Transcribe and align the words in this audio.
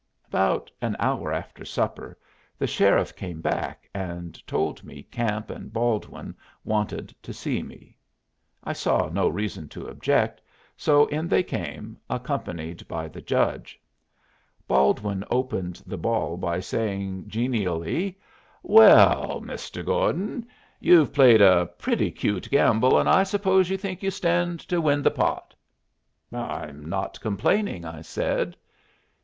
About 0.27 0.71
an 0.81 0.95
hour 0.97 1.31
after 1.31 1.63
supper, 1.63 2.17
the 2.57 2.65
sheriff 2.65 3.15
came 3.15 3.39
back 3.39 3.87
and 3.93 4.41
told 4.47 4.83
me 4.83 5.03
Camp 5.03 5.51
and 5.51 5.71
Baldwin 5.71 6.33
wanted 6.63 7.13
to 7.21 7.31
see 7.31 7.61
me. 7.61 7.95
I 8.63 8.73
saw 8.73 9.09
no 9.09 9.29
reason 9.29 9.67
to 9.69 9.85
object, 9.87 10.41
so 10.75 11.05
in 11.05 11.27
they 11.27 11.43
came, 11.43 11.99
accompanied 12.09 12.87
by 12.87 13.09
the 13.09 13.21
judge. 13.21 13.79
Baldwin 14.67 15.23
opened 15.29 15.83
the 15.85 15.99
ball 15.99 16.35
by 16.35 16.59
saying 16.61 17.25
genially, 17.27 18.17
"Well, 18.63 19.39
Mr. 19.41 19.85
Gordon, 19.85 20.47
you've 20.79 21.13
played 21.13 21.41
a 21.43 21.67
pretty 21.77 22.09
cute 22.09 22.49
gamble, 22.49 22.97
and 22.97 23.07
I 23.07 23.21
suppose 23.21 23.69
you 23.69 23.77
think 23.77 24.01
you 24.01 24.09
stand 24.09 24.61
to 24.61 24.81
win 24.81 25.03
the 25.03 25.11
pot." 25.11 25.53
"I'm 26.33 26.89
not 26.89 27.21
complaining," 27.21 27.85
I 27.85 28.01
said. 28.01 28.57